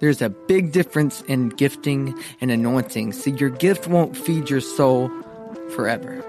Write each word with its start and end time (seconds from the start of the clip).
There's 0.00 0.22
a 0.22 0.30
big 0.30 0.72
difference 0.72 1.20
in 1.28 1.50
gifting 1.50 2.18
and 2.40 2.50
anointing. 2.50 3.12
See, 3.12 3.32
your 3.32 3.50
gift 3.50 3.86
won't 3.86 4.16
feed 4.16 4.48
your 4.48 4.62
soul 4.62 5.10
forever. 5.74 6.24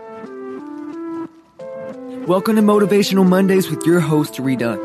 Welcome 2.27 2.57
to 2.57 2.61
Motivational 2.61 3.25
Mondays 3.25 3.69
with 3.69 3.85
your 3.85 4.01
host, 4.01 4.39
Rita. 4.39 4.75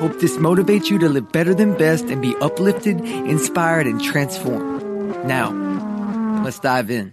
Hope 0.00 0.18
this 0.20 0.38
motivates 0.38 0.88
you 0.88 0.98
to 1.00 1.08
live 1.10 1.32
better 1.32 1.52
than 1.52 1.76
best 1.76 2.06
and 2.06 2.22
be 2.22 2.34
uplifted, 2.36 2.98
inspired, 3.02 3.86
and 3.86 4.02
transformed. 4.02 5.26
Now, 5.26 5.52
let's 6.42 6.58
dive 6.58 6.90
in. 6.90 7.12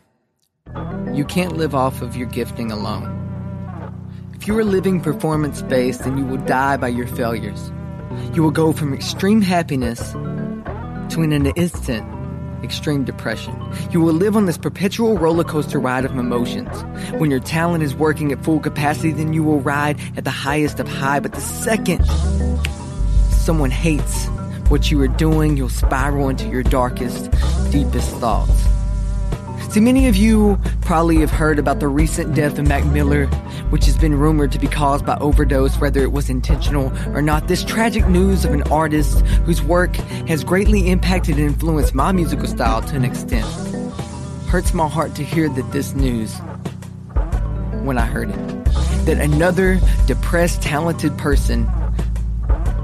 You 1.14 1.26
can't 1.26 1.58
live 1.58 1.76
off 1.76 2.02
of 2.02 2.16
your 2.16 2.28
gifting 2.30 2.72
alone. 2.72 3.18
If 4.34 4.48
you 4.48 4.58
are 4.58 4.64
living 4.64 5.02
performance 5.02 5.62
based, 5.62 6.06
then 6.06 6.18
you 6.18 6.26
will 6.26 6.44
die 6.46 6.78
by 6.78 6.88
your 6.88 7.08
failures. 7.08 7.70
You 8.34 8.44
will 8.44 8.52
go 8.52 8.72
from 8.72 8.94
extreme 8.94 9.42
happiness 9.42 10.16
to 11.12 11.22
an 11.22 11.46
instant 11.46 12.08
extreme 12.64 13.04
depression. 13.04 13.54
You 13.92 14.02
will 14.02 14.14
live 14.14 14.38
on 14.38 14.46
this 14.46 14.58
perpetual 14.58 15.18
roller 15.18 15.44
coaster 15.44 15.80
ride 15.80 16.06
of 16.06 16.16
emotions. 16.18 16.84
When 17.20 17.30
your 17.30 17.40
talent 17.40 17.84
is 17.84 17.94
working 17.94 18.32
at 18.32 18.44
full 18.44 18.60
capacity, 18.60 19.12
then 19.12 19.34
you 19.34 19.44
will 19.44 19.60
ride 19.60 20.00
at 20.16 20.24
the 20.24 20.32
highest 20.32 20.80
of 20.80 20.88
high. 20.88 21.20
But 21.20 21.34
the 21.34 21.42
second 21.42 22.06
someone 23.32 23.72
hates 23.72 24.28
what 24.70 24.90
you 24.90 25.02
are 25.02 25.08
doing, 25.08 25.58
you'll 25.58 25.68
spiral 25.68 26.30
into 26.30 26.48
your 26.48 26.64
darkest, 26.64 27.30
deepest 27.72 28.10
thoughts. 28.18 28.81
See, 29.72 29.80
many 29.80 30.10
of 30.10 30.18
you 30.18 30.60
probably 30.82 31.22
have 31.22 31.32
heard 31.32 31.58
about 31.58 31.80
the 31.80 31.88
recent 31.88 32.36
death 32.36 32.60
of 32.60 32.68
Mac 32.68 32.86
Miller, 32.88 33.28
which 33.70 33.86
has 33.86 33.98
been 33.98 34.14
rumored 34.14 34.52
to 34.52 34.60
be 34.60 34.68
caused 34.68 35.06
by 35.06 35.16
overdose, 35.20 35.78
whether 35.78 36.02
it 36.02 36.12
was 36.12 36.30
intentional 36.30 36.92
or 37.16 37.22
not. 37.22 37.48
This 37.48 37.64
tragic 37.64 38.06
news 38.10 38.44
of 38.44 38.52
an 38.52 38.64
artist 38.64 39.22
whose 39.46 39.62
work 39.62 39.96
has 40.28 40.44
greatly 40.44 40.90
impacted 40.90 41.38
and 41.38 41.46
influenced 41.46 41.96
my 41.96 42.12
musical 42.12 42.48
style 42.48 42.82
to 42.82 42.96
an 42.98 43.06
extent. 43.06 43.46
Hurts 44.50 44.74
my 44.74 44.90
heart 44.90 45.16
to 45.16 45.24
hear 45.24 45.48
that 45.48 45.72
this 45.72 45.94
news 45.94 46.38
when 47.86 47.98
I 47.98 48.06
heard 48.06 48.30
it. 48.30 48.66
That 49.06 49.20
another 49.22 49.80
depressed, 50.06 50.62
talented 50.62 51.18
person 51.18 51.66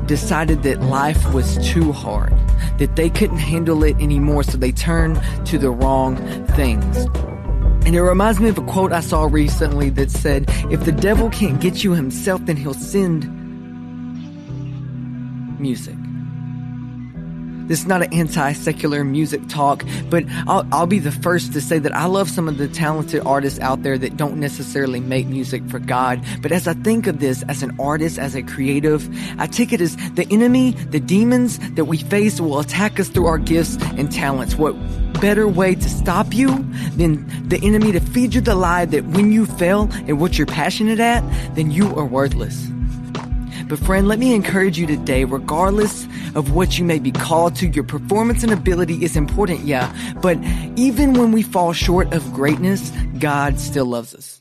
decided 0.05 0.63
that 0.63 0.81
life 0.83 1.33
was 1.33 1.57
too 1.57 1.91
hard, 1.91 2.33
that 2.77 2.95
they 2.95 3.09
couldn't 3.09 3.37
handle 3.37 3.83
it 3.83 3.95
anymore, 3.99 4.43
so 4.43 4.57
they 4.57 4.71
turned 4.71 5.21
to 5.47 5.57
the 5.57 5.71
wrong 5.71 6.17
things. 6.55 6.97
And 7.85 7.95
it 7.95 8.01
reminds 8.01 8.39
me 8.39 8.49
of 8.49 8.57
a 8.57 8.63
quote 8.63 8.91
I 8.91 8.99
saw 8.99 9.23
recently 9.23 9.89
that 9.91 10.11
said, 10.11 10.45
If 10.69 10.83
the 10.83 10.91
devil 10.91 11.29
can't 11.29 11.61
get 11.61 11.83
you 11.83 11.93
himself, 11.93 12.45
then 12.45 12.57
he'll 12.57 12.73
send 12.73 13.33
music. 15.59 15.95
This 17.67 17.81
is 17.81 17.87
not 17.87 18.01
an 18.01 18.13
anti-secular 18.13 19.03
music 19.03 19.41
talk, 19.49 19.83
but 20.09 20.23
I'll, 20.47 20.65
I'll, 20.71 20.87
be 20.87 20.99
the 20.99 21.11
first 21.11 21.51
to 21.51 21.59
say 21.59 21.79
that 21.79 21.93
I 21.93 22.05
love 22.05 22.29
some 22.29 22.47
of 22.47 22.57
the 22.57 22.69
talented 22.69 23.23
artists 23.25 23.59
out 23.59 23.83
there 23.83 23.97
that 23.97 24.15
don't 24.15 24.37
necessarily 24.37 25.01
make 25.01 25.27
music 25.27 25.67
for 25.69 25.79
God. 25.79 26.23
But 26.41 26.53
as 26.53 26.65
I 26.67 26.73
think 26.75 27.07
of 27.07 27.19
this 27.19 27.43
as 27.49 27.63
an 27.63 27.75
artist, 27.77 28.17
as 28.17 28.35
a 28.35 28.41
creative, 28.41 29.09
I 29.37 29.47
take 29.47 29.73
it 29.73 29.81
as 29.81 29.97
the 30.13 30.25
enemy, 30.31 30.71
the 30.71 31.01
demons 31.01 31.59
that 31.75 31.85
we 31.85 31.97
face 31.97 32.39
will 32.39 32.59
attack 32.59 33.01
us 33.01 33.09
through 33.09 33.25
our 33.25 33.37
gifts 33.37 33.77
and 33.97 34.09
talents. 34.09 34.55
What 34.55 34.73
better 35.19 35.47
way 35.47 35.75
to 35.75 35.89
stop 35.89 36.33
you 36.33 36.63
than 36.95 37.49
the 37.49 37.59
enemy 37.63 37.91
to 37.91 37.99
feed 37.99 38.33
you 38.33 38.41
the 38.41 38.55
lie 38.55 38.85
that 38.85 39.03
when 39.05 39.31
you 39.31 39.45
fail 39.45 39.89
at 40.07 40.13
what 40.13 40.37
you're 40.37 40.47
passionate 40.47 40.99
at, 40.99 41.21
then 41.55 41.71
you 41.71 41.93
are 41.95 42.05
worthless. 42.05 42.67
But 43.67 43.79
friend, 43.79 44.07
let 44.07 44.19
me 44.19 44.33
encourage 44.33 44.77
you 44.77 44.87
today, 44.87 45.25
regardless 45.25 46.07
of 46.37 46.53
what 46.53 46.77
you 46.77 46.85
may 46.85 46.99
be 46.99 47.11
called 47.11 47.55
to, 47.55 47.67
your 47.67 47.83
performance 47.83 48.43
and 48.43 48.53
ability 48.53 49.03
is 49.03 49.17
important, 49.17 49.61
yeah. 49.61 49.91
But 50.21 50.37
even 50.75 51.13
when 51.13 51.31
we 51.31 51.41
fall 51.41 51.73
short 51.73 52.13
of 52.13 52.31
greatness, 52.31 52.91
God 53.17 53.59
still 53.59 53.87
loves 53.87 54.13
us. 54.13 54.39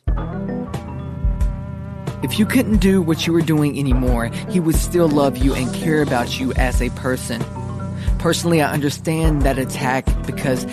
If 2.23 2.39
you 2.39 2.45
couldn't 2.45 2.79
do 2.79 3.01
what 3.01 3.27
you 3.27 3.33
were 3.33 3.41
doing 3.41 3.79
anymore, 3.79 4.27
He 4.51 4.61
would 4.61 4.75
still 4.75 5.09
love 5.09 5.39
you 5.39 5.55
and 5.55 5.75
care 5.75 6.03
about 6.03 6.39
you 6.39 6.53
as 6.55 6.83
a 6.83 6.91
person. 6.91 7.43
Personally, 8.19 8.61
I 8.61 8.73
understand 8.73 9.43
that 9.43 9.59
attack 9.59 10.05
because 10.27 10.65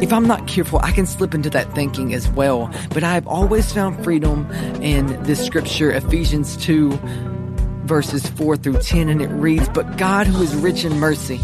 if 0.00 0.12
I'm 0.14 0.26
not 0.26 0.48
careful, 0.48 0.78
I 0.82 0.92
can 0.92 1.04
slip 1.04 1.34
into 1.34 1.50
that 1.50 1.74
thinking 1.74 2.14
as 2.14 2.26
well. 2.30 2.72
But 2.94 3.04
I've 3.04 3.26
always 3.26 3.70
found 3.70 4.02
freedom 4.02 4.50
in 4.80 5.22
this 5.24 5.44
scripture, 5.44 5.90
Ephesians 5.90 6.56
2 6.56 7.38
verses 7.90 8.24
4 8.28 8.56
through 8.56 8.78
10, 8.78 9.08
and 9.08 9.20
it 9.20 9.26
reads, 9.30 9.68
But 9.70 9.96
God, 9.96 10.28
who 10.28 10.40
is 10.44 10.54
rich 10.54 10.84
in 10.84 11.00
mercy, 11.00 11.40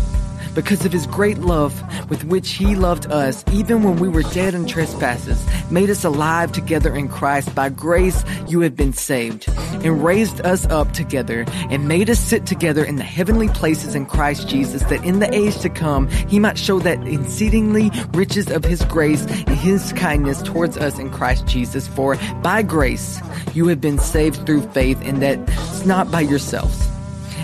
because 0.54 0.84
of 0.84 0.92
his 0.92 1.04
great 1.08 1.38
love 1.38 1.74
with 2.08 2.22
which 2.22 2.52
he 2.52 2.76
loved 2.76 3.10
us, 3.10 3.42
even 3.52 3.82
when 3.82 3.96
we 3.96 4.08
were 4.08 4.22
dead 4.22 4.54
in 4.54 4.64
trespasses, 4.64 5.44
made 5.72 5.90
us 5.90 6.04
alive 6.04 6.52
together 6.52 6.94
in 6.94 7.08
Christ. 7.08 7.52
By 7.52 7.70
grace 7.70 8.22
you 8.46 8.60
have 8.60 8.76
been 8.76 8.92
saved, 8.92 9.48
and 9.84 10.02
raised 10.02 10.40
us 10.42 10.66
up 10.66 10.92
together, 10.92 11.44
and 11.70 11.88
made 11.88 12.10
us 12.10 12.18
sit 12.18 12.46
together 12.46 12.84
in 12.84 12.96
the 12.96 13.04
heavenly 13.04 13.48
places 13.48 13.94
in 13.94 14.06
Christ 14.06 14.48
Jesus, 14.48 14.82
that 14.84 15.04
in 15.04 15.18
the 15.18 15.34
age 15.34 15.58
to 15.58 15.68
come 15.68 16.08
he 16.08 16.38
might 16.38 16.58
show 16.58 16.78
that 16.80 17.06
exceedingly 17.06 17.90
riches 18.12 18.50
of 18.50 18.64
his 18.64 18.84
grace 18.86 19.24
and 19.26 19.50
his 19.50 19.92
kindness 19.92 20.42
towards 20.42 20.76
us 20.76 20.98
in 20.98 21.10
Christ 21.10 21.46
Jesus. 21.46 21.86
For 21.88 22.16
by 22.42 22.62
grace 22.62 23.20
you 23.54 23.66
have 23.68 23.80
been 23.80 23.98
saved 23.98 24.44
through 24.46 24.62
faith, 24.72 25.00
and 25.02 25.22
that's 25.22 25.84
not 25.84 26.10
by 26.10 26.20
yourselves. 26.20 26.88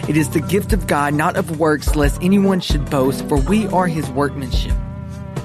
It 0.09 0.17
is 0.17 0.31
the 0.31 0.41
gift 0.41 0.73
of 0.73 0.89
God, 0.89 1.15
not 1.15 1.37
of 1.37 1.61
works, 1.61 1.95
lest 1.95 2.21
anyone 2.23 2.61
should 2.61 2.91
boast, 2.91 3.27
for 3.29 3.39
we 3.39 3.67
are 3.69 3.87
his 3.87 4.11
workmanship, 4.11 4.75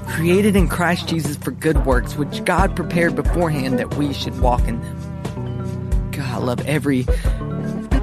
created 0.07 0.55
in 0.55 0.67
Christ 0.67 1.07
Jesus 1.07 1.37
for 1.37 1.51
good 1.51 1.85
works, 1.85 2.15
which 2.15 2.43
God 2.43 2.75
prepared 2.75 3.15
beforehand 3.15 3.77
that 3.77 3.95
we 3.95 4.13
should 4.13 4.39
walk 4.41 4.67
in 4.67 4.81
them. 4.81 4.96
God, 6.17 6.33
I 6.33 6.37
love 6.37 6.65
every 6.65 7.05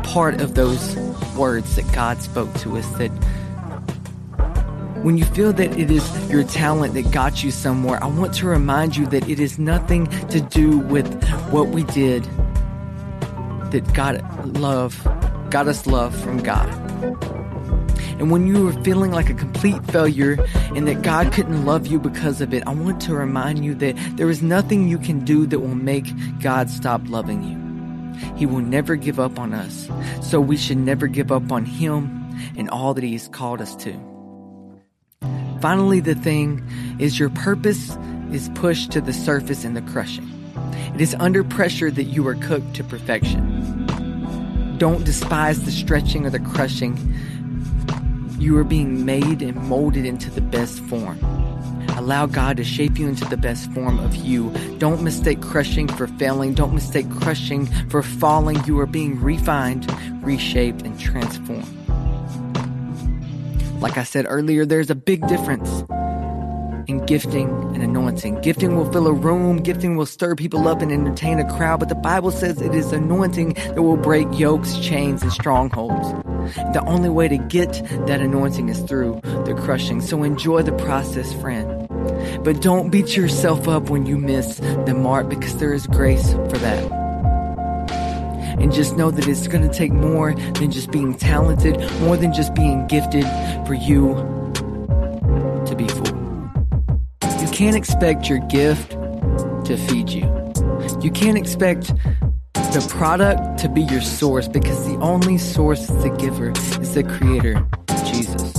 part 0.05 0.41
of 0.41 0.55
those 0.55 0.97
words 1.37 1.75
that 1.75 1.93
God 1.93 2.23
spoke 2.23 2.53
to 2.61 2.77
us 2.77 2.89
that 2.99 3.09
when 5.03 5.19
you 5.19 5.25
feel 5.25 5.53
that 5.53 5.77
it 5.77 5.91
is 5.91 6.31
your 6.31 6.45
talent 6.45 6.95
that 6.95 7.11
got 7.11 7.43
you 7.43 7.51
somewhere, 7.51 8.03
I 8.03 8.07
want 8.07 8.33
to 8.35 8.47
remind 8.47 8.97
you 8.97 9.05
that 9.07 9.29
it 9.29 9.41
is 9.41 9.59
nothing 9.59 10.07
to 10.29 10.41
do 10.41 10.79
with 10.79 11.13
what 11.51 11.71
we 11.71 11.83
did 11.83 12.23
that 13.73 13.83
God 13.95 14.23
love 14.57 15.03
got 15.51 15.67
us 15.67 15.89
love 15.89 16.15
from 16.23 16.39
God. 16.39 16.69
And 18.21 18.31
when 18.31 18.47
you 18.47 18.69
are 18.69 18.85
feeling 18.85 19.11
like 19.11 19.29
a 19.29 19.35
complete 19.35 19.85
failure 19.87 20.39
and 20.77 20.87
that 20.87 21.03
God 21.03 21.33
couldn't 21.33 21.65
love 21.65 21.89
you 21.89 21.99
because 21.99 22.41
of 22.41 22.55
it, 22.55 22.63
I 22.65 22.73
want 22.73 23.03
to 23.03 23.15
remind 23.15 23.65
you 23.65 23.75
that 23.75 23.97
there 24.17 24.31
is 24.31 24.41
nothing 24.41 24.87
you 24.87 24.99
can 24.99 25.25
do 25.25 25.47
that 25.47 25.59
will 25.59 25.75
make 25.75 26.07
God 26.41 26.71
stop 26.71 27.01
loving 27.09 27.43
you. 27.43 27.64
He 28.37 28.47
will 28.47 28.61
never 28.61 28.97
give 28.97 29.21
up 29.21 29.39
on 29.39 29.53
us. 29.53 29.89
So 30.23 30.41
we 30.41 30.57
should 30.57 30.79
never 30.79 31.07
give 31.07 31.31
up 31.33 31.51
on 31.53 31.65
Him 31.65 32.21
and 32.57 32.69
all 32.71 32.95
that 32.95 33.05
He 33.05 33.13
has 33.13 33.29
called 33.29 33.61
us 33.61 33.75
to. 33.77 33.95
Finally, 35.61 36.01
the 36.01 36.15
thing 36.15 36.63
is 36.99 37.19
your 37.19 37.31
purpose 37.31 37.97
is 38.33 38.51
pushed 38.55 38.91
to 38.93 39.01
the 39.01 39.13
surface 39.13 39.65
in 39.65 39.75
the 39.75 39.83
crushing. 39.83 40.29
It 40.95 41.01
is 41.01 41.17
under 41.19 41.43
pressure 41.43 41.91
that 41.91 42.05
you 42.05 42.27
are 42.29 42.35
cooked 42.35 42.75
to 42.75 42.85
perfection. 42.85 44.77
Don't 44.79 45.05
despise 45.05 45.65
the 45.65 45.71
stretching 45.71 46.27
or 46.27 46.31
the 46.31 46.41
crushing. 46.41 46.99
You 48.39 48.59
are 48.59 48.65
being 48.65 49.05
made 49.05 49.41
and 49.41 49.57
molded 49.57 50.05
into 50.05 50.31
the 50.31 50.41
best 50.41 50.81
form. 50.81 51.19
Allow 51.97 52.27
God 52.27 52.57
to 52.57 52.65
shape 52.65 52.99
you 52.99 53.09
into 53.09 53.25
the 53.25 53.37
best 53.37 53.71
form 53.73 53.99
of 54.01 54.17
you. 54.17 54.51
Don't 54.79 55.03
mistake 55.03 55.41
crushing 55.41 55.87
for 55.87 56.07
failing. 56.07 56.55
Don't 56.55 56.75
mistake 56.75 57.11
crushing 57.21 57.67
for 57.89 58.03
falling. 58.03 58.63
You 58.65 58.79
are 58.81 58.87
being 58.87 59.21
refined, 59.21 59.87
reshaped, 60.23 60.83
and 60.83 60.99
transformed. 60.99 61.69
Like 63.81 63.97
I 63.97 64.03
said 64.03 64.27
earlier, 64.29 64.67
there's 64.67 64.91
a 64.91 64.95
big 64.95 65.27
difference 65.29 65.85
in 66.89 67.05
gifting 67.07 67.49
and 67.75 67.83
anointing. 67.83 68.41
Gifting 68.41 68.77
will 68.77 68.91
fill 68.91 69.07
a 69.07 69.13
room, 69.13 69.59
gifting 69.59 69.97
will 69.97 70.07
stir 70.07 70.35
people 70.35 70.69
up 70.69 70.83
and 70.83 70.91
entertain 70.91 71.39
a 71.39 71.57
crowd, 71.57 71.81
but 71.81 71.89
the 71.89 71.95
Bible 71.95 72.31
says 72.31 72.61
it 72.61 72.75
is 72.75 72.93
anointing 72.93 73.55
that 73.55 73.83
will 73.83 73.97
break 73.97 74.27
yokes, 74.39 74.79
chains, 74.79 75.23
and 75.23 75.33
strongholds. 75.33 76.34
The 76.73 76.83
only 76.87 77.09
way 77.09 77.29
to 77.29 77.39
get 77.39 77.73
that 78.07 78.21
anointing 78.21 78.69
is 78.69 78.81
through 78.81 79.21
the 79.23 79.55
crushing. 79.55 80.01
So 80.01 80.23
enjoy 80.23 80.63
the 80.63 80.73
process, 80.73 81.33
friend. 81.35 81.89
But 82.43 82.61
don't 82.61 82.91
beat 82.91 83.17
yourself 83.17 83.69
up 83.69 83.91
when 83.91 84.07
you 84.07 84.17
miss 84.17 84.57
the 84.59 84.95
mark 84.95 85.29
because 85.29 85.57
there 85.59 85.73
is 85.73 85.87
grace 85.87 86.33
for 86.33 86.59
that. 86.59 86.93
And 88.59 88.73
just 88.73 88.97
know 88.97 89.11
that 89.11 89.27
it's 89.27 89.49
going 89.49 89.69
to 89.69 89.75
take 89.75 89.93
more 89.93 90.35
than 90.35 90.71
just 90.71 90.91
being 90.91 91.15
talented, 91.15 91.79
more 92.01 92.17
than 92.17 92.33
just 92.33 92.55
being 92.55 92.87
gifted 92.87 93.25
for 93.67 93.75
you 93.75 94.15
to 95.67 95.75
be 95.77 95.89
full 95.89 96.07
You 97.41 97.49
can't 97.53 97.77
expect 97.77 98.29
your 98.29 98.39
gift 98.49 98.93
to 99.67 99.77
feed 99.89 100.11
you. 100.11 100.31
You 101.01 101.11
can't 101.11 101.37
expect 101.37 101.93
the 102.75 102.87
product 102.89 103.59
to 103.61 103.69
be 103.69 103.83
your 103.83 104.01
source 104.01 104.49
because 104.49 104.85
the 104.85 104.97
only 104.97 105.39
source 105.39 105.87
the 105.87 106.11
giver, 106.19 106.51
is 106.81 106.95
the 106.95 107.05
creator, 107.05 107.65
Jesus. 108.05 108.53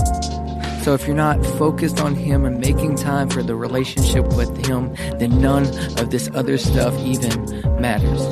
So 0.82 0.94
if 0.94 1.06
you're 1.06 1.14
not 1.14 1.44
focused 1.58 2.00
on 2.00 2.14
Him 2.14 2.46
and 2.46 2.58
making 2.58 2.96
time 2.96 3.28
for 3.28 3.42
the 3.42 3.54
relationship 3.54 4.24
with 4.34 4.66
Him, 4.66 4.94
then 5.18 5.42
none 5.42 5.66
of 5.98 6.10
this 6.10 6.30
other 6.32 6.56
stuff 6.56 6.98
even 7.00 7.30
matters. 7.78 8.22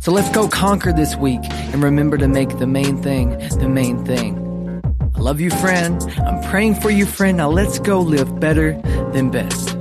So 0.00 0.12
let's 0.12 0.28
go 0.34 0.48
conquer 0.48 0.92
this 0.92 1.16
week 1.16 1.40
and 1.42 1.82
remember 1.82 2.18
to 2.18 2.28
make 2.28 2.58
the 2.58 2.66
main 2.66 3.00
thing 3.02 3.30
the 3.56 3.70
main 3.70 4.04
thing. 4.04 4.82
I 5.14 5.20
love 5.20 5.40
you, 5.40 5.48
friend. 5.48 6.02
I'm 6.26 6.42
praying 6.50 6.74
for 6.74 6.90
you, 6.90 7.06
friend. 7.06 7.38
Now 7.38 7.48
let's 7.48 7.78
go 7.78 8.00
live 8.00 8.38
better 8.38 8.78
than 9.14 9.30
best. 9.30 9.75